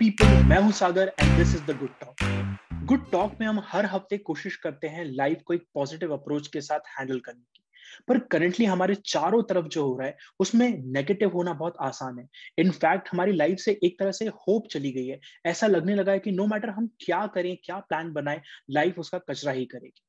People 0.00 0.26
मैं 0.48 0.58
हूँ 0.58 0.70
Sagar 0.72 1.12
and 1.20 1.36
this 1.38 1.54
is 1.54 1.62
the 1.62 1.76
Good 1.78 1.90
Talk 2.00 2.84
Good 2.86 3.10
Talk 3.10 3.32
में 3.40 3.46
हम 3.46 3.60
हर 3.66 3.86
हफ़्ते 3.86 4.18
कोशिश 4.18 4.54
करते 4.56 4.86
हैं 4.86 5.04
लाइफ 5.04 5.42
को 5.46 5.54
एक 5.54 5.64
पॉजिटिव 5.74 6.12
अप्रोच 6.12 6.46
के 6.46 6.60
साथ 6.60 6.88
हैंडल 6.98 7.18
करने 7.18 7.40
की। 7.40 7.62
पर 8.08 8.18
करेंटली 8.32 8.66
हमारे 8.66 8.94
चारों 8.94 9.42
तरफ़ 9.42 9.66
जो 9.66 9.84
हो 9.86 9.96
रहा 9.98 10.06
है, 10.06 10.16
उसमें 10.40 10.68
नेगेटिव 10.92 11.30
होना 11.30 11.52
बहुत 11.52 11.76
आसान 11.80 12.18
है। 12.18 12.26
इनफैक्ट 12.58 13.08
हमारी 13.12 13.32
लाइफ 13.32 13.58
से 13.58 13.78
एक 13.84 13.98
तरह 13.98 14.12
से 14.12 14.26
होप 14.26 14.68
चली 14.70 14.92
गई 14.92 15.06
है। 15.06 15.20
ऐसा 15.46 15.66
लगने 15.66 15.94
लगा 15.94 16.12
है 16.12 16.18
कि 16.18 16.32
नो 16.32 16.46
मैटर 16.46 16.70
हम 16.70 16.88
क्या 17.00 17.26
करें, 17.26 17.56
क्या 17.64 17.78
प्लान 17.78 18.12
बनाए 18.12 18.40
लाइफ 18.70 18.98
उसका 18.98 19.18
कचरा 19.30 19.52
ही 19.52 19.64
करेगी। 19.66 20.02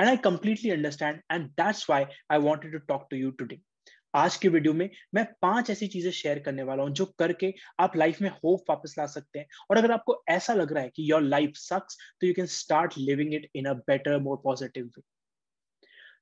And 0.00 0.08
I 0.08 0.16
completely 0.16 0.70
understand 0.70 1.20
and 1.32 1.48
that's 1.50 1.90
why 1.90 2.04
I 2.30 2.38
wanted 2.38 2.72
to 2.72 2.78
talk 2.88 3.06
to 3.10 3.16
you 3.16 3.30
today 3.30 3.60
आज 4.14 4.36
के 4.36 4.48
वीडियो 4.48 4.72
में 4.74 4.88
मैं 5.14 5.24
पाँच 5.42 5.70
ऐसी 5.70 5.86
चीज़ें 5.88 6.10
शेयर 6.12 6.38
करने 6.38 6.62
वाला 6.62 6.82
हूँ 6.82 6.90
जो 6.92 7.04
करके 7.18 7.52
आप 7.80 7.96
लाइफ 7.96 8.20
में 8.22 8.28
होप 8.30 8.64
वापस 8.70 8.94
ला 8.98 9.06
सकते 9.06 9.38
हैं। 9.38 9.46
और 9.70 9.76
अगर 9.76 9.92
आपको 9.92 10.22
ऐसा 10.28 10.54
लग 10.54 10.72
रहा 10.72 10.82
है 10.82 10.90
कि 10.96 11.10
योर 11.10 11.22
लाइफ 11.22 11.52
सक्स 11.56 11.98
तो 12.20 12.26
you 12.26 12.34
can 12.34 12.46
start 12.46 12.94
living 12.98 13.34
it 13.34 13.48
in 13.54 13.66
a 13.66 13.72
better 13.86 14.18
more 14.20 14.40
positive 14.44 14.90
way 14.96 15.02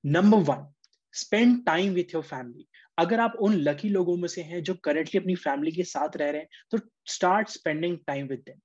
number 0.05 0.39
one 0.39 0.67
spend 1.15 1.65
time 1.67 1.93
with 1.93 2.15
your 2.15 2.23
family 2.23 2.67
अगर 2.99 3.21
आप 3.21 3.37
उन 3.41 3.55
लकी 3.55 3.89
लोगों 3.89 4.17
में 4.17 4.29
से 4.29 4.43
हैं 4.43 4.63
जो 4.63 4.75
करेंटली 4.75 5.21
अपनी 5.21 5.35
फैमिली 5.37 5.73
के 5.73 5.85
साथ 5.85 6.17
रह 6.17 6.31
रहे 6.31 6.41
हैं 6.41 6.49
तो 6.71 6.79
start 7.07 7.49
spending 7.49 7.99
time 8.07 8.27
with 8.27 8.43
them 8.47 8.59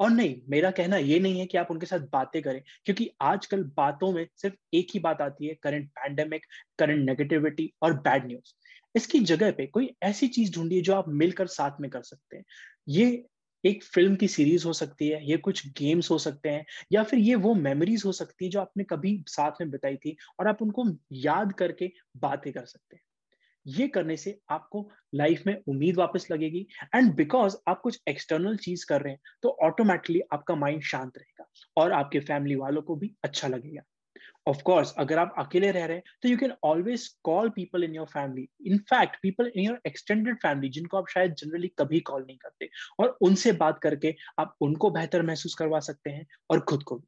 और 0.00 0.10
नहीं, 0.10 0.34
मेरा 0.48 0.70
कहना 0.70 0.96
ये 0.98 1.18
नहीं 1.20 1.38
है 1.40 1.46
कि 1.46 1.58
आप 1.58 1.70
उनके 1.70 1.86
साथ 1.86 2.00
बातें 2.12 2.40
करें, 2.42 2.60
क्योंकि 2.84 3.08
आजकल 3.22 3.62
बातों 3.76 4.12
में 4.12 4.26
सिर्फ़ 4.36 4.56
एक 4.74 4.88
ही 4.94 5.00
बात 5.00 5.20
आती 5.20 5.46
है 5.46 5.54
करंट 5.62 5.88
पैंडेमिक 5.96 6.46
करंट 6.78 7.04
नेगेटिविटी 7.06 7.72
और 7.82 7.94
बैड 8.00 8.26
न्यूज़ 8.26 8.52
इसकी 8.94 9.18
जगह 9.22 9.50
पे 9.52 9.66
कोई 9.68 9.90
ऐसी 10.02 10.28
चीज़ 10.28 10.52
ढूंढिए 10.54 10.80
जो 10.82 10.94
आप 10.94 11.08
मिलकर 11.10 11.46
साथ 11.48 11.80
में 11.80 11.90
कर 11.90 12.02
सकते 12.02 12.36
हैं। 12.36 12.44
ये 12.88 13.24
एक 13.64 13.82
फ़िल्म 13.84 14.16
की 14.16 14.28
सीरीज़ 14.28 14.66
हो 14.66 14.72
सकती 14.72 15.08
है, 15.08 15.24
ये 15.26 15.36
कुछ 15.38 15.66
गेम्स 15.78 16.10
हो 16.10 16.18
सकते 16.18 16.48
हैं, 16.48 16.64
या 16.92 17.02
फिर 17.02 17.18
ये 17.20 17.34
वो 17.36 17.54
मेमोरीज 17.56 18.02
हो 18.06 18.12
सकती 18.14 18.44
है 18.44 18.50
जो 18.50 18.60
आपने 18.60 18.84
कभी 18.84 19.22
साथ 19.28 19.60
में 19.60 19.70
बिताई 19.70 19.96
थी 19.96 20.16
और 20.40 20.48
आप 20.48 20.62
उनको 20.62 20.84
याद 21.20 21.52
करके 21.54 21.90
बातें 22.18 22.52
कर 22.52 22.64
सकते 22.66 22.96
हैं। 22.96 23.02
ये 23.66 23.86
करने 23.88 24.16
से 24.16 24.38
आपको 24.50 24.88
लाइफ 25.14 25.42
में 25.46 25.54
उम्मीद 25.68 25.96
वापस 25.96 26.26
लगेगी। 26.30 26.66
एंड 26.94 27.14
बिकॉज़ 27.16 27.56
आप 27.68 27.80
कुछ 27.80 28.00
एक्सटर्नल 28.08 28.56
चीज़ 28.58 28.84
कर 28.88 29.02
रहे 29.02 29.12
हैं 29.12 29.20
तो 29.42 29.56
ऑटोमेटिकली 29.62 30.20
आपका 30.32 30.54
माइंड 30.56 30.82
शांत 30.84 31.18
रहेगा 31.18 31.46
और 31.76 31.92
आपके 31.92 32.20
फैमिली 32.20 32.54
वालों 32.56 32.82
को 32.82 32.96
भी 32.96 33.14
अच्छा 33.24 33.48
लगेगा। 33.48 33.82
ऑफ़ 34.46 34.62
कोर्स 34.62 34.92
अगर 34.98 35.18
आप 35.18 35.34
अकेले 35.38 35.70
रह 35.70 35.84
रहे 35.84 35.96
हैं 35.96 36.02
तो 36.22 36.28
you 36.28 36.36
can 36.36 36.52
always 36.64 37.06
call 37.24 37.48
people 37.50 37.84
in 37.84 37.94
your 37.94 38.06
family 38.06 38.48
in fact 38.66 39.16
people 39.22 39.46
in 39.46 39.64
your 39.64 39.80
extended 39.86 40.36
family 40.36 40.68
जिनको 40.68 40.96
आप 40.98 41.08
शायद 41.08 41.34
जनरली 41.34 41.68
कभी 41.78 42.00
कॉल 42.02 42.22
नहीं 42.22 42.36
करते, 42.36 42.68
और 43.00 43.16
उनसे 43.20 43.52
बात 43.54 43.78
करके 43.78 44.14
आप 44.38 44.56
उनको 44.60 44.90
बेहतर 44.90 45.22
महसूस 45.22 45.54
करवा 45.54 45.80
सकते 45.80 46.10
हैं 46.10 46.26
और 46.50 46.60
खुद 46.60 46.82
को 46.82 46.96
भी। 46.96 47.06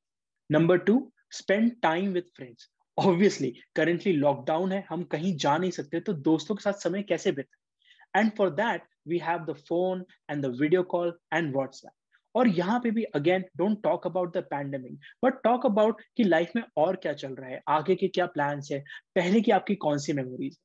Number 0.50 0.78
two 0.80 1.12
spend 1.32 1.72
time 1.82 2.12
with 2.12 2.30
friends 2.36 2.70
obviously 2.98 3.52
currently 3.76 4.12
lockdown 4.12 4.72
है, 4.72 4.84
हम 4.90 5.02
कहीं 5.04 5.36
जा 5.36 5.56
नहीं 5.58 5.70
सकते 5.70 6.00
तो 6.00 6.12
दोस्तों 6.12 6.54
के 6.54 6.62
साथ 6.62 6.80
समय 6.80 7.02
कैसे 7.02 7.32
बिताए? 7.32 8.20
And 8.20 8.30
for 8.38 8.50
that 8.52 8.82
we 9.08 9.18
have 9.18 9.44
the 9.44 9.54
phone 9.68 10.04
and 10.30 10.42
the 10.42 10.54
video 10.60 10.82
call 10.84 11.12
and 11.34 11.52
WhatsApp 11.54 11.92
और 12.34 12.48
यहाँ 12.48 12.78
पे 12.80 12.90
भी 12.90 13.02
again 13.14 13.44
don't 13.56 13.82
talk 13.82 14.06
about 14.06 14.36
the 14.36 14.42
pandemic 14.50 14.98
but 15.24 15.42
talk 15.44 15.66
about 15.66 16.00
कि 16.16 16.24
लाइफ 16.24 16.52
में 16.56 16.62
और 16.76 16.96
क्या 16.96 17.12
चल 17.14 17.34
रहा 17.34 17.48
है, 17.48 17.60
आगे 17.68 17.94
के 17.94 18.08
क्या 18.08 18.26
प्लान्स 18.26 18.70
है, 18.72 18.78
पहले 19.16 19.40
की 19.40 19.50
आपकी 19.52 19.74
कौन 19.76 19.98
सी 19.98 20.12
मेमोरीज 20.12 20.58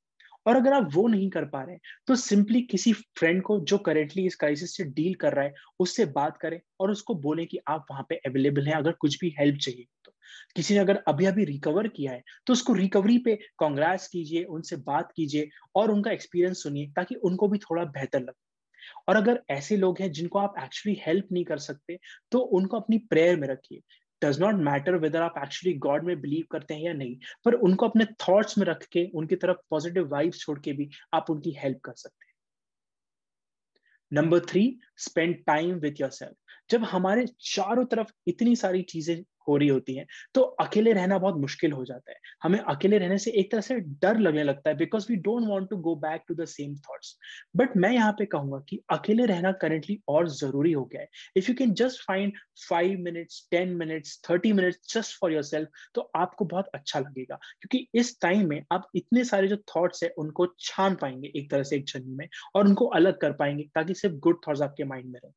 और 0.45 0.55
अगर 0.55 0.73
आप 0.73 0.89
वो 0.93 1.07
नहीं 1.07 1.29
कर 1.29 1.45
पा 1.45 1.61
रहे 1.61 1.73
हैं 1.73 1.81
तो 2.07 2.15
सिंपली 2.15 2.61
किसी 2.63 2.93
फ्रेंड 2.93 3.41
को 3.43 3.59
जो 3.61 3.77
करेंटली 3.79 4.25
इस 4.25 4.35
क्राइसिस 4.35 4.75
से 4.77 4.83
डील 4.85 5.13
कर 5.15 5.33
रहा 5.33 5.45
है, 5.45 5.53
उससे 5.79 6.05
बात 6.07 6.37
करें 6.37 6.59
और 6.79 6.91
उसको 6.91 7.15
बोले 7.17 7.45
कि 7.45 7.59
आप 7.67 7.85
वहाँ 7.91 8.05
पे 8.09 8.15
अवेलेबल 8.25 8.67
हैं, 8.67 8.75
अगर 8.75 8.91
कुछ 8.91 9.19
भी 9.21 9.35
हेल्प 9.39 9.57
चाहिए। 9.57 9.85
किसी 10.55 10.73
ने 10.73 10.79
अगर 10.79 11.03
अभी 11.07 11.25
अभी 11.25 11.45
रिकवर 11.45 11.87
किया 11.89 12.11
है 12.11 12.23
तो 12.47 12.53
उसको 12.53 12.73
रिकवरी 12.73 13.17
पे 13.17 13.35
कांग्रेस 13.59 14.07
कीजिए, 14.07 14.43
उनसे 14.45 14.75
बात 14.77 15.11
कीजिए 15.15 15.49
और 15.75 15.91
उनका 15.91 16.11
एक्सपीरियंस 16.11 16.63
सुनिए, 16.63 16.87
ताकि 16.87 17.15
उनको 17.17 17.47
भी 17.47 17.57
थोड़ा 17.59 17.83
बेहतर 17.85 18.19
लगे। 18.19 18.45
और 19.09 19.15
अगर 19.15 19.41
ऐसे 19.51 19.77
लोग 19.77 19.99
हैं 20.01 20.11
जिनको 20.11 20.39
आप 20.39 20.53
एक्चुअली 20.63 20.99
हेल्प 21.05 21.27
नहीं 21.31 21.43
कर 21.45 21.57
सकते 21.59 21.97
तो 22.31 22.39
उनको 22.39 22.79
अपनी 22.79 22.97
प्रेयर 23.09 23.39
में 23.39 23.47
रखिए। 23.47 23.81
डज 24.21 24.39
नॉट 24.39 24.55
मैटर 24.63 24.95
वेदर 24.95 25.21
आप 25.21 25.33
एक्चुअली 25.37 25.77
गॉड 25.79 26.03
में 26.03 26.19
बिलीव 26.21 26.45
करते 26.51 26.73
हैं 26.73 26.81
या 26.81 26.93
नहीं, 26.93 27.15
पर 27.45 27.53
उनको 27.53 27.87
अपने 27.87 28.05
थॉट्स 28.21 28.57
में 28.57 28.65
रख 28.65 28.85
के, 28.85 29.05
उनकी 29.05 29.35
तरफ़ 29.35 29.57
पॉजिटिव 29.69 30.07
वाइब्स 30.09 30.39
छोड़ 30.39 30.59
के 30.59 30.73
भी 30.73 30.89
आप 31.13 31.29
उनकी 31.29 31.51
हेल्प 31.57 31.79
कर 31.85 31.93
सकते 31.93 32.25
हैं। 32.25 32.33
Number 34.11 34.39
three 34.39 34.63
spend 34.97 35.35
time 35.45 35.73
with 35.75 36.01
yourself 36.11 36.35
जब 36.69 36.83
हमारे 36.85 37.25
चारों 37.45 37.85
तरफ़ 37.85 38.11
इतनी 38.27 38.55
सारी 38.55 38.81
चीज़ें 38.83 39.15
हो 39.47 39.57
रही 39.57 39.67
होती 39.69 39.95
हैं 39.95 40.05
तो 40.35 40.41
अकेले 40.61 40.93
रहना 40.93 41.17
बहुत 41.17 41.35
मुश्किल 41.37 41.71
हो 41.71 41.83
जाता 41.85 42.11
है। 42.11 42.17
हमें 42.43 42.59
अकेले 42.59 42.97
रहने 42.97 43.17
से 43.17 43.31
एक 43.31 43.51
तरह 43.51 43.61
से 43.61 43.79
डर 44.01 44.19
लगने 44.19 44.43
लगता 44.43 44.69
है 44.69 44.75
because 44.77 45.05
we 45.09 45.15
don't 45.17 45.47
want 45.49 45.69
to 45.69 45.77
go 45.79 45.95
back 45.97 46.23
to 46.27 46.35
the 46.35 46.45
same 46.47 46.75
thoughts 46.79 47.15
but 47.57 47.77
मैं 47.77 47.91
यहाँ 47.91 48.11
पे 48.11 48.25
कहूँगा 48.27 48.59
कि 48.69 48.79
अकेले 48.91 49.25
रहना 49.25 49.51
करेंटली 49.61 49.99
और 50.09 50.29
ज़रूरी 50.31 50.71
हो 50.71 50.83
गया 50.85 51.01
है। 51.01 51.07
If 51.35 51.49
you 51.49 51.55
can 51.55 51.73
just 51.75 52.01
find 52.07 52.33
five 52.69 52.99
minutes 52.99 53.47
ten 53.51 53.75
minutes 53.75 54.19
thirty 54.29 54.53
minutes 54.53 54.93
just 54.93 55.19
for 55.19 55.33
yourself 55.43 55.69
तो 55.95 56.09
आपको 56.15 56.45
बहुत 56.45 56.69
अच्छा 56.75 56.99
लगेगा। 56.99 57.35
क्योंकि 57.35 57.87
इस 57.95 58.19
टाइम 58.21 58.47
में 58.49 58.61
आप 58.73 58.87
इतने 58.95 59.23
सारे 59.25 59.47
जो 59.47 59.57
थॉट्स 59.75 60.03
है, 60.03 60.09
उनको 60.17 60.47
छान 60.59 60.95
पाएँगे 60.95 61.31
एक 61.35 61.51
तरह 61.51 61.63
से 61.63 61.75
एक 61.75 61.85
जन्म 61.87 62.17
में 62.17 62.27
और 62.55 62.67
उनको 62.67 62.85
अलग 62.87 63.19
कर 63.21 63.31
पाएँगे, 63.33 63.63
ताकि 63.75 63.93
सिर्फ़ 63.93 64.15
गुड 64.19 64.41
थॉट्स 64.47 64.61
आपके 64.61 64.83
माइंड 64.85 65.05
में 65.05 65.19
रहे। 65.19 65.31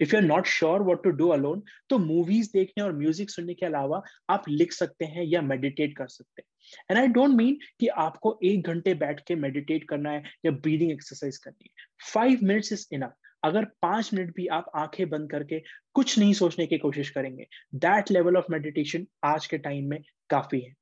If 0.00 0.14
you 0.14 0.20
are 0.20 0.26
not 0.26 0.46
sure 0.48 0.82
what 0.82 1.02
to 1.04 1.10
do 1.12 1.28
alone 1.30 1.62
तो 1.90 1.98
मूवीज़ 1.98 2.50
देखने 2.52 2.84
और 2.84 2.92
म्यूज़िक 2.98 3.30
सुनने 3.30 3.54
के 3.54 3.66
अलावा 3.66 4.02
आप 4.30 4.48
लिख 4.48 4.72
सकते 4.72 5.04
हैं 5.04 5.24
या 5.24 5.42
मेडिटेट 5.42 5.96
कर 5.96 6.06
सकते 6.08 6.42
हैं। 6.42 6.50
एंड 6.90 6.98
आई 6.98 7.08
डोंट 7.08 7.36
मीन 7.36 7.58
कि 7.80 7.86
आपको 8.00 8.38
एक 8.44 8.66
घंटे 8.66 8.94
बैठ 8.94 9.20
के 9.26 9.34
मेडिटेट 9.36 9.88
करना 9.88 10.10
है 10.10 10.22
या 10.46 10.50
ब्रीदिंग 10.52 10.90
एक्सरसाइज 10.92 11.38
करनी 11.38 11.68
है। 11.68 11.86
फाइव 12.12 12.38
मिनट्स 12.42 12.72
इज़ 12.72 12.86
इनफ 12.94 13.14
अगर 13.42 13.64
पाँच 13.82 14.10
मिनट 14.14 14.34
भी 14.36 14.46
आप 14.48 14.70
आँखें 14.76 15.08
बंद 15.10 15.30
करके 15.30 15.58
कुछ 15.94 16.18
नहीं 16.18 16.32
सोचने 16.34 16.66
की 16.66 16.78
कोशिश 16.78 17.10
करेंगे 17.10 17.46
दैट 17.76 18.10
लेवल 18.10 18.36
ऑफ़ 18.36 18.44
मेडिटेशन 18.50 19.06
आज 19.24 19.46
के 19.46 19.58
टाइम 19.58 19.88
में 19.90 19.98
काफ़ी 20.30 20.60
है। 20.60 20.72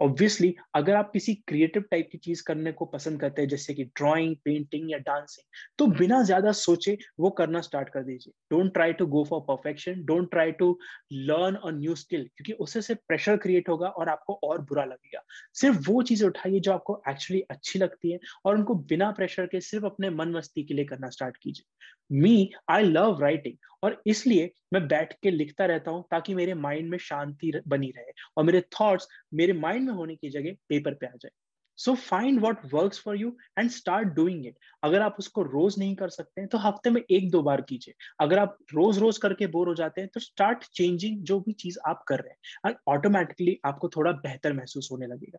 ऑब्वियसली 0.00 0.54
अगर 0.74 0.94
आप 0.94 1.10
किसी 1.12 1.34
क्रिएटिव 1.48 1.82
टाइप 1.90 2.08
की 2.12 2.18
चीज़ 2.18 2.42
करने 2.46 2.72
को 2.72 2.84
पसंद 2.86 3.20
करते 3.20 3.42
हैं, 3.42 3.48
जैसे 3.48 3.74
कि 3.74 3.84
ड्राइंग 3.96 4.34
पेंटिंग 4.44 4.90
या 4.90 4.98
डांसिंग 5.00 5.44
तो 5.78 5.86
बिना 5.98 6.22
ज़्यादा 6.22 6.52
सोचे 6.54 6.96
वो 7.20 7.30
करना 7.32 7.60
स्टार्ट 7.60 7.88
कर 7.88 8.02
दीजिए। 8.04 8.32
Don't 8.50 8.72
try 8.74 8.92
to 8.92 9.06
go 9.08 9.24
for 9.24 9.40
perfection 9.48 10.04
don't 10.04 10.30
try 10.30 10.52
to 10.54 10.78
learn 11.12 11.54
a 11.56 11.70
new 11.72 11.94
skill 11.96 12.22
क्योंकि 12.26 12.52
उससे 12.60 12.82
सिर्फ़ 12.82 13.00
प्रेशर 13.08 13.36
क्रिएट 13.38 13.68
होगा 13.68 13.88
और 13.90 14.08
आपको 14.08 14.38
और 14.44 14.60
बुरा 14.62 14.84
लगेगा। 14.84 15.22
सिर्फ़ 15.54 15.78
वो 15.90 16.02
चीज़ें 16.02 16.26
उठाइए 16.28 16.60
जो 16.60 16.72
आपको 16.72 17.00
एक्चुअली 17.08 17.40
अच्छी 17.50 17.78
लगती 17.78 18.12
है 18.12 18.18
और 18.44 18.56
उनको 18.56 18.74
बिना 18.86 19.10
प्रेशर 19.12 19.46
के 19.46 19.60
सिर्फ़ 19.62 19.86
अपने 19.86 20.10
मन 20.12 20.32
मस्ती 20.32 20.64
के 20.64 20.74
लिए 20.74 20.84
करना 20.84 21.08
स्टार्ट 21.10 21.36
कीजिए। 21.36 21.66
मी 22.12 22.50
आई 22.70 22.82
लव 22.84 23.20
राइटिंग 23.22 23.56
और 23.82 24.00
इसलिए 24.06 24.50
मैं 24.72 24.86
बैठ 24.88 25.12
के 25.22 25.30
लिखता 25.30 25.66
रहता 25.66 25.90
हूँ 25.90 26.04
ताकि 26.10 26.34
मेरे 26.34 26.54
माइंड 26.56 26.88
में 26.90 26.98
शांति 27.00 27.52
बनी 27.68 27.90
रहे 27.96 28.12
और 28.36 28.44
मेरे 28.44 28.60
थॉट्स 28.80 29.08
मेरे 29.34 29.52
माइंड 29.52 29.86
में 29.86 29.94
होने 29.94 30.16
की 30.16 30.30
जगह 30.30 30.56
पेपर 30.68 30.94
पे 30.94 31.06
आ 31.06 31.10
जाए। 31.12 31.30
So 31.78 31.94
find 31.94 32.40
what 32.40 32.64
work 32.72 32.94
for 32.94 33.16
you 33.16 33.28
and 33.58 33.70
start 33.70 34.08
doing 34.14 34.46
it 34.46 34.56
अगर 34.82 35.00
आप 35.00 35.16
उसको 35.18 35.42
रोज 35.42 35.78
नहीं 35.78 35.94
कर 35.96 36.08
सकते 36.08 36.40
हैं 36.40 36.48
तो 36.48 36.58
हफ़्ते 36.58 36.90
में 36.90 37.00
एक 37.02 37.30
दो 37.30 37.42
बार 37.42 37.60
कीजिए। 37.60 37.94
अगर 38.20 38.38
आप 38.38 38.56
रोज 38.74 38.98
रोज 38.98 39.18
करके 39.18 39.46
बोर 39.46 39.68
हो 39.68 39.74
जाते 39.74 40.00
हैं 40.00 40.10
तो 40.14 40.20
स्टार्ट 40.20 40.64
चेंजिंग 40.74 41.22
जो 41.22 41.38
भी 41.40 41.52
चीज़ 41.54 41.78
आप 41.88 42.02
कर 42.08 42.20
रहे 42.20 42.30
हैं 42.30 42.70
एंड 42.70 42.76
ऑटोमेटिकली 42.88 43.58
आपको 43.64 43.88
थोड़ा 43.88 44.12
बेहतर 44.12 44.52
महसूस 44.52 44.88
होने 44.92 45.06
लगेगा। 45.06 45.38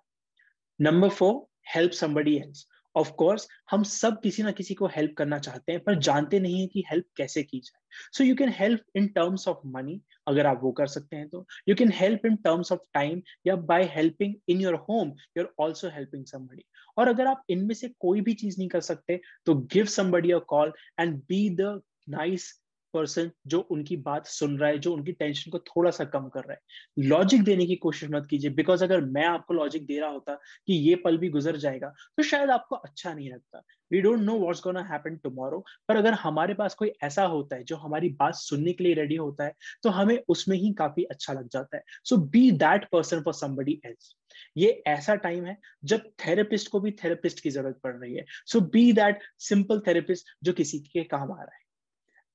Number 0.80 1.10
four 1.10 1.46
help 1.74 1.92
somebody 1.94 2.36
else 2.38 2.66
of 2.96 3.12
course 3.12 3.48
हम 3.72 3.84
सब 3.84 4.20
किसी 4.22 4.44
ना 4.44 4.52
किसी 4.52 4.74
को 4.74 4.88
हेल्प 4.88 5.14
करना 5.18 5.40
चाहते 5.40 5.72
हैं, 5.72 5.84
पर 5.84 6.00
जानते 6.00 6.40
नहीं 6.40 6.62
है 6.62 6.68
कि 6.68 6.84
हेल्प 6.92 7.06
कैसे 7.18 7.44
की 7.44 7.60
जाए। 7.60 7.80
So 8.14 8.24
you 8.24 8.36
can 8.36 8.50
help 8.50 8.82
in 8.96 9.08
terms 9.08 9.48
of 9.48 9.58
money 9.68 10.02
अगर 10.28 10.46
आप 10.46 10.60
वो 10.64 10.72
कर 10.72 10.88
सकते 10.88 11.16
हैं 11.16 11.28
तो। 11.30 11.46
You 11.70 11.76
can 11.76 11.92
help 11.92 12.26
in 12.26 12.36
terms 12.36 12.72
of 12.72 12.80
time 12.94 13.22
या 13.48 13.56
by 13.56 13.84
helping 13.96 14.36
in 14.50 14.62
your 14.62 14.76
home 14.90 15.14
you 15.38 15.44
are 15.44 15.50
also 15.60 15.90
helping 15.90 16.26
somebody 16.26 16.64
और 16.98 17.08
अगर 17.08 17.28
आप 17.28 17.44
इनमें 17.50 17.76
से 17.76 17.90
कोई 18.00 18.22
भी 18.22 18.34
चीज़ 18.34 18.58
नहीं 18.58 18.70
कर 18.70 18.82
सकते 18.82 19.20
तो 19.46 19.56
give 19.74 19.86
somebody 19.86 20.32
a 20.32 20.40
call 20.48 20.74
and 21.00 21.16
be 21.30 21.50
the 21.50 21.82
nice 22.10 22.61
person 22.94 23.30
जो 23.48 23.60
उनकी 23.72 23.98
बात 24.00 24.26
सुन 24.28 24.58
रहा 24.58 24.70
है, 24.70 24.78
जो 24.78 24.94
उनकी 24.94 25.12
टेंशन 25.14 25.52
को 25.52 25.60
थोड़ा 25.60 25.92
सा 25.92 26.06
कम 26.06 26.28
कर 26.30 26.40
रहा 26.40 26.54
है। 26.54 27.06
लॉजिक 27.06 27.44
देने 27.44 27.66
की 27.66 27.76
कोशिश 27.78 28.10
मत 28.12 28.28
कीजिए 28.30 28.52
बिकॉज़ 28.52 28.84
अगर 28.84 29.02
मैं 29.08 29.26
आपको 29.26 29.54
लॉजिक 29.54 29.86
दे 29.86 30.00
रहा 30.00 30.10
होता 30.10 30.34
कि 30.68 30.74
ये 30.74 30.96
पल 30.96 31.18
भी 31.18 31.30
गुजर 31.30 31.58
जाएगा 31.58 31.94
तो 32.18 32.24
शायद 32.24 32.50
आपको 32.50 32.76
अच्छा 32.78 33.14
नहीं 33.14 33.30
लगता। 33.30 33.64
We 33.92 34.02
don't 34.02 34.20
know 34.20 34.38
what's 34.40 34.62
gonna 34.64 34.82
happen 34.84 35.16
tomorrow 35.24 35.64
पर 35.88 35.96
अगर 35.96 36.14
हमारे 36.16 36.54
पास 36.54 36.76
कोई 36.76 36.92
ऐसा 37.04 37.24
होता 37.26 37.56
है 37.56 37.64
जो 37.64 37.76
हमारी 37.78 38.10
बात 38.20 38.36
सुनने 38.36 38.74
के 38.74 38.84
लिए 38.84 38.94
रेडी 38.94 39.16
होता 39.16 39.46
है 39.46 39.54
तो 39.84 39.90
हमें 39.90 40.18
उसमें 40.30 40.58
ही 40.58 40.74
काफ़ी 40.74 41.04
अच्छा 41.06 41.34
लग 41.34 41.48
जाता 41.50 41.78
है। 41.78 41.84
So 42.06 42.18
be 42.18 42.50
that 42.54 42.88
person 42.92 43.22
for 43.22 43.34
somebody 43.34 43.80
else 43.86 44.16
ये 44.58 44.70
ऐसा 44.88 45.16
टाइम 45.18 45.46
है 45.46 45.58
जब 45.86 46.04
थेरेपिस्ट 46.26 46.70
को 46.72 46.80
भी 46.80 46.92
थेरेपिस्ट 47.04 47.40
की 47.40 47.50
ज़रूरत 47.50 47.80
पड़ 47.84 47.96
रही 47.96 48.16
है। 48.16 48.26
So 48.48 48.60
be 48.62 48.92
that 48.94 49.20
simple 49.40 49.82
therapist 49.88 50.28
जो 50.44 50.54
किसी 50.54 50.80
के 50.82 51.04
काम 51.06 51.32
आ 51.32 51.36
रहा 51.36 51.56
है। 51.56 51.60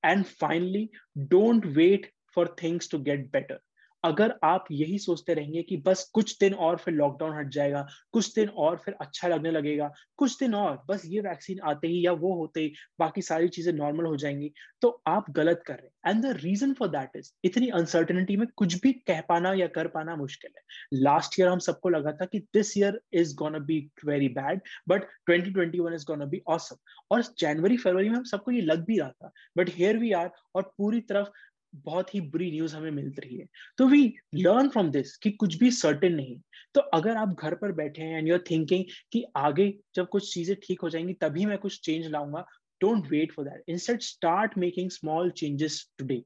And 0.07 0.25
finally, 0.25 0.89
don't 1.27 1.75
wait 1.75 2.11
for 2.33 2.47
things 2.47 2.87
to 2.87 2.97
get 2.97 3.29
better. 3.29 3.59
अगर 4.07 4.33
आप 4.43 4.65
यही 4.71 4.97
सोचते 4.99 5.33
रहेंगे 5.33 5.61
कि 5.63 5.77
बस 5.77 6.03
कुछ 6.13 6.37
दिन 6.39 6.53
और 6.55 6.77
फिर 6.77 6.93
लॉकडाउन 6.93 7.37
हट 7.37 7.49
जाएगा, 7.49 7.85
कुछ 8.13 8.33
दिन 8.35 8.49
और 8.49 8.77
फिर 8.85 8.95
अच्छा 9.01 9.27
लगने 9.27 9.51
लगेगा, 9.51 9.91
कुछ 10.17 10.37
दिन 10.39 10.53
और, 10.55 10.79
बस 10.89 11.01
ये 11.05 11.19
वैक्सीन 11.21 11.59
आते 11.65 11.87
ही 11.87 12.05
या 12.05 12.11
वो 12.13 12.33
होते 12.35 12.61
ही, 12.61 12.73
बाकी 12.99 13.21
सारी 13.21 13.47
चीज़ें 13.49 13.73
नॉर्मल 13.73 14.05
हो 14.05 14.15
जाएँगी 14.17 14.51
तो 14.81 14.89
आप 15.07 15.29
गलत 15.31 15.63
कर 15.67 15.73
रहे 15.73 15.85
हैं। 15.85 16.11
And 16.11 16.23
the 16.25 16.35
reason 16.43 16.73
for 16.73 16.87
that 16.89 17.15
is 17.15 17.31
इतनी 17.43 17.69
अनसर्टनिटी 17.71 18.37
में 18.37 18.47
कुछ 18.55 18.79
भी 18.81 18.93
कह 19.07 19.21
पाना 19.29 19.53
या 19.53 19.67
कर 19.69 19.87
पाना 19.87 20.15
मुश्किल 20.15 20.51
है। 20.57 20.99
लास्ट 21.01 21.39
ईयर 21.39 21.49
हम 21.49 21.59
सबको 21.59 21.89
लगा 21.89 22.11
था 22.11 22.25
कि 22.25 22.39
this 22.53 22.77
year 22.77 22.99
is 23.13 23.35
gonna 23.35 23.59
be 23.61 23.79
very 24.05 24.29
bad 24.31 24.61
but 24.89 25.07
2021 25.29 25.93
is 25.93 26.05
gonna 26.07 26.25
be 26.25 26.41
awesome 26.47 26.75
और 27.11 27.23
जनवरी 27.39 27.77
फरवरी 27.77 28.09
में 28.09 28.15
हम 28.17 28.23
सबको 28.23 28.51
ये 28.51 28.61
लग 28.61 28.85
भी 28.85 28.97
रहा 28.99 29.09
था 29.11 29.31
बट 29.57 29.69
हेयर 29.69 29.97
वी 29.97 30.11
आर 30.13 30.31
और 30.55 30.71
पूरी 30.77 31.01
तरफ़ 31.01 31.29
बहुत 31.75 32.13
ही 32.15 32.21
बुरी 32.21 32.51
न्यूज़ 32.51 32.75
हमें 32.75 32.91
मिल 32.91 33.09
रही 33.19 33.37
है। 33.37 33.47
तो 33.77 33.87
वी 33.87 34.13
लर्न 34.35 34.69
फ्रॉम 34.69 34.91
दिस 34.91 35.15
कि 35.17 35.31
कुछ 35.31 35.55
भी 35.55 35.71
सर्टेन 35.71 36.13
नहीं 36.13 36.39
तो 36.75 36.81
अगर 36.93 37.17
आप 37.17 37.35
घर 37.39 37.55
पर 37.55 37.71
बैठे 37.71 38.01
हैं 38.01 38.17
एंड 38.17 38.27
यू 38.27 38.33
आर 38.33 38.43
थिंकिंग 38.51 38.83
कि 39.11 39.23
आगे 39.37 39.73
जब 39.95 40.07
कुछ 40.07 40.33
चीज़ें 40.33 40.55
ठीक 40.63 40.81
हो 40.81 40.89
जाएँगी, 40.89 41.13
तभी 41.13 41.45
मैं 41.45 41.57
कुछ 41.57 41.79
चेंज 41.81 42.07
लाऊँगा 42.07 42.45
don't 42.81 43.07
wait 43.11 43.31
for 43.31 43.45
that 43.45 43.63
instead 43.69 44.01
start 44.01 44.57
making 44.57 44.89
small 44.91 45.31
changes 45.31 45.85
today 45.97 46.23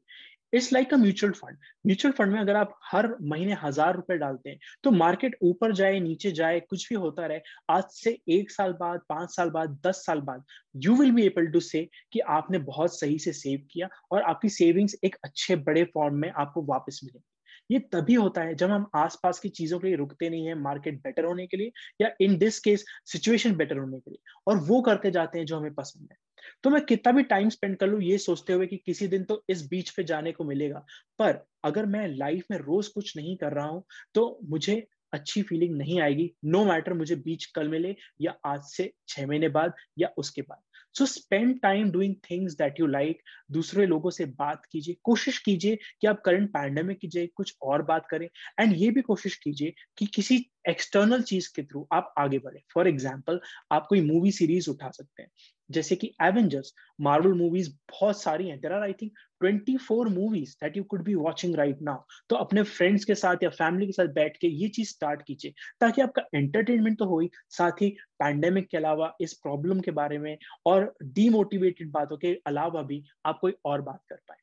it's 0.53 0.71
like 0.73 0.93
a 0.93 0.97
mutual 0.97 1.33
fund 1.33 1.57
mutual 1.85 2.13
fund 2.13 2.33
में 2.33 2.39
अगर 2.39 2.55
आप 2.55 2.77
हर 2.85 3.07
महीने 3.23 3.57
हज़ार 3.61 3.95
रुपए 3.95 4.17
डालते 4.17 4.49
हैं 4.49 4.59
तो 4.83 4.91
मार्केट 4.91 5.37
ऊपर 5.43 5.73
जाए, 5.73 5.99
नीचे 5.99 6.31
जाए, 6.31 6.59
कुछ 6.61 6.87
भी 6.89 6.95
होता 6.97 7.25
रहे, 7.25 7.39
आज 7.69 7.83
से 7.93 8.17
एक 8.29 8.51
साल 8.51 8.73
बाद, 8.73 8.99
पाँच 9.09 9.35
साल 9.35 9.49
बाद, 9.49 9.79
दस 9.87 10.05
साल 10.05 10.21
बाद 10.21 10.43
you 10.77 10.95
will 10.95 11.11
be 11.11 11.25
able 11.25 11.47
to 11.47 11.59
say 11.61 11.87
कि 12.13 12.19
आपने 12.19 12.57
बहुत 12.61 12.99
सही 12.99 13.19
से 13.19 13.33
सेव 13.33 13.67
किया 13.71 13.89
और 14.11 14.21
आपकी 14.23 14.49
सेविंग्स 14.51 14.95
एक 15.03 15.15
अच्छे 15.23 15.55
बड़े 15.57 15.83
फॉर्म 15.93 16.15
में 16.15 16.31
आपको 16.31 16.63
वापस 16.65 16.99
मिलेंगी। 17.03 17.25
ये 17.69 17.79
तभी 17.93 18.13
होता 18.13 18.41
है 18.41 18.55
जब 18.55 18.71
हम 18.71 18.85
आसपास 18.95 19.39
की 19.39 19.49
चीज़ों 19.49 19.79
के 19.79 19.87
लिए 19.87 19.95
रुकते 19.95 20.29
नहीं 20.29 20.47
है 20.47 20.53
मार्केट 20.55 20.95
बेटर 21.03 21.25
होने 21.25 21.45
के 21.47 21.57
लिए 21.57 21.71
या 22.01 22.09
in 22.21 22.37
this 22.37 22.59
case 22.59 22.85
situation 23.05 23.55
better 23.55 23.77
होने 23.77 23.99
के 23.99 24.11
लिए 24.11 24.19
और 24.47 24.57
वो 24.65 24.81
करते 24.81 25.11
जाते 25.11 25.39
हैं 25.39 25.45
जो 25.45 25.57
हमें 25.57 25.73
पसंद 25.73 26.07
है। 26.11 26.17
तो 26.63 26.69
मैं 26.69 26.81
कितना 26.85 27.11
भी 27.13 27.23
टाइम 27.25 27.49
स्पेंड 27.49 27.77
कर 27.77 27.87
लू, 27.87 27.99
ये 27.99 28.17
सोचते 28.19 28.53
हुए 28.53 28.67
कि 28.67 28.77
किसी 28.77 29.07
दिन 29.07 29.23
तो 29.23 29.43
इस 29.49 29.67
बीच 29.69 29.89
पे 29.89 30.03
जाने 30.03 30.31
को 30.31 30.43
मिलेगा। 30.43 30.85
पर 31.19 31.45
अगर 31.65 31.85
मैं 31.87 32.07
लाइफ 32.07 32.45
में 32.51 32.57
रोज 32.57 32.87
कुछ 32.87 33.15
नहीं 33.17 33.35
कर 33.37 33.53
रहा 33.53 33.67
हूँ 33.67 33.83
तो 34.15 34.39
मुझे 34.49 34.85
अच्छी 35.13 35.41
फीलिंग 35.41 35.75
नहीं 35.77 35.99
आएगी 36.01 36.29
नो 36.45 36.59
no 36.59 36.67
मैटर 36.67 36.93
मुझे 36.93 37.15
बीच 37.17 37.45
कल 37.45 37.67
मिले 37.69 37.95
या 38.21 38.35
आज 38.45 38.61
से 38.65 38.91
छह 39.07 39.25
महीने 39.27 39.49
बाद 39.49 39.73
या 39.99 40.07
उसके 40.17 40.41
बाद। 40.41 40.61
So 40.95 41.05
spend 41.05 41.59
time 41.61 41.89
doing 41.91 42.15
things 42.29 42.53
that 42.57 42.79
you 42.79 42.87
like 42.87 43.21
दूसरे 43.51 43.85
लोगों 43.85 44.09
से 44.09 44.25
बात 44.25 44.65
कीजिए, 44.71 44.95
कोशिश 45.03 45.39
कीजिए 45.39 45.77
कि 46.01 46.07
आप 46.07 46.21
करंट 46.25 46.49
पैंडेमिक 46.49 46.99
की 46.99 47.07
जगह 47.07 47.27
कुछ 47.35 47.55
और 47.61 47.81
बात 47.83 48.07
करें। 48.11 48.27
एंड 48.59 48.73
ये 48.77 48.89
भी 48.89 49.01
कोशिश 49.01 49.35
कीजिए 49.35 49.73
कि 49.97 50.05
किसी 50.05 50.45
एक्सटर्नल 50.69 51.21
चीज़ 51.23 51.49
के 51.55 51.63
थ्रू 51.63 51.87
आप 51.93 52.13
आगे 52.19 52.39
बढ़े। 52.39 52.63
फॉर 52.73 52.87
एग्ज़ाम्पल 52.87 53.39
आप 53.71 53.87
कोई 53.89 54.01
मूवी 54.01 54.31
सीरीज़ 54.31 54.69
उठा 54.69 54.89
सकते 54.91 55.23
हैं। 55.23 55.29
जैसे 55.71 55.95
कि 55.95 56.11
एवेंजर्स 56.21 56.73
मार्वल 57.01 57.33
मूवीज़ 57.33 57.69
बहुत 57.91 58.21
सारी 58.21 58.47
हैं। 58.47 58.59
There 58.59 58.73
are 58.73 58.81
I 58.83 58.93
think 58.93 59.11
24 59.41 60.07
movies 60.09 60.55
that 60.61 60.77
you 60.77 60.83
could 60.83 61.03
be 61.03 61.15
watching 61.17 61.55
right 61.55 61.81
now 61.81 62.03
तो 62.29 62.35
अपने 62.35 62.63
फ्रेंड्स 62.65 63.05
के 63.05 63.15
साथ 63.15 63.43
या 63.43 63.49
फैमिली 63.51 63.85
के 63.85 63.91
साथ 63.91 64.13
बैठ 64.13 64.37
के 64.37 64.47
ये 64.47 64.67
चीज़ 64.69 64.89
स्टार्ट 64.89 65.21
कीजिए, 65.21 65.53
ताकि 65.81 66.01
आपका 66.01 66.23
एंटरटेनमेंट 66.35 66.97
तो 66.99 67.05
हो 67.05 67.19
ही। 67.19 67.29
साथ 67.49 67.81
ही 67.81 67.89
पैंडेमिक 68.19 68.67
के 68.67 68.77
अलावा 68.77 69.13
इस 69.21 69.33
प्रॉब्लम 69.33 69.79
के 69.79 69.91
बारे 69.93 70.17
में 70.17 70.37
और 70.65 70.93
डीमोटिवेटेड 71.03 71.91
बातों 71.91 72.17
के 72.17 72.33
अलावा 72.47 72.81
भी 72.83 73.03
आप 73.25 73.39
कोई 73.41 73.53
और 73.65 73.81
बात 73.81 74.01
कर 74.09 74.15
पाए। 74.27 74.37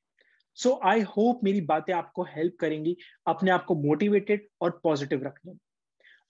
सो 0.59 0.79
आई 0.85 1.01
होप 1.09 1.41
मेरी 1.45 1.61
बातें 1.63 1.93
आपको 1.95 2.23
हेल्प 2.27 2.57
करेंगी, 2.61 2.97
अपने 3.27 3.51
आप 3.51 3.65
को 3.65 3.75
मोटिवेटेड 3.77 4.47
और 4.61 4.81
पॉजिटिव 4.85 5.23
रखने 5.25 5.53
में। 5.53 5.59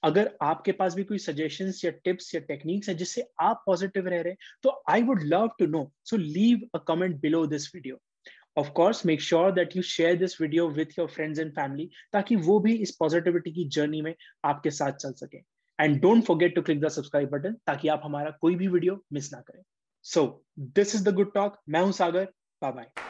अगर 0.02 0.30
आपके 0.42 0.72
पास 0.72 0.94
भी 0.94 1.04
कोई 1.04 1.18
सजेशन 1.18 1.72
या 1.84 1.90
टिप्स 2.04 2.34
या 2.34 2.40
टेक्निक्स 2.48 2.88
है 2.88 2.94
जिससे 2.94 3.26
आप 3.40 3.62
पॉजिटिव 3.66 4.08
रह 4.08 4.20
रहे 4.20 4.32
हैं 4.32 4.38
तो 4.62 4.82
I 4.90 5.02
would 5.02 5.22
love 5.24 5.48
to 5.58 5.66
know 5.66 5.90
so 6.04 6.16
leave 6.16 6.68
a 6.74 6.78
comment 6.88 7.20
below 7.20 7.46
this 7.46 7.74
video 7.74 7.98
of 8.56 8.70
course 8.72 9.04
make 9.06 9.20
sure 9.22 9.52
that 9.52 9.76
you 9.76 9.82
share 9.82 10.16
this 10.18 10.40
video 10.40 10.68
with 10.68 10.98
your 10.98 11.08
friends 11.08 11.38
and 11.38 11.50
family 11.52 11.88
ताकि 12.12 12.36
वो 12.48 12.58
भी 12.60 12.74
इस 12.76 12.96
पॉजिटिविटी 13.00 13.52
की 13.52 13.68
जर्नी 13.68 14.02
में 14.02 14.14
आपके 14.44 14.70
साथ 14.70 14.92
चल 14.92 15.12
सके. 15.12 15.38
And 15.78 16.00
don't 16.02 16.24
forget 16.24 16.54
to 16.54 16.62
click 16.62 16.80
the 16.80 16.88
subscribe 16.90 17.28
button 17.30 17.52
ताकि 17.66 17.88
आप 17.88 18.00
हमारा 18.04 18.30
कोई 18.40 18.54
भी 18.54 18.68
वीडियो 18.68 19.02
मिस 19.12 19.32
ना 19.32 19.40
करें. 19.40 19.62
So 20.04 20.44
this 20.58 20.94
is 20.94 21.08
the 21.08 21.14
Good 21.14 21.32
Talk 21.34 21.60
मैं 21.68 21.80
हूँ 21.80 21.92
सागर. 21.92 22.24
Bye 22.62 22.72
bye 22.72 23.07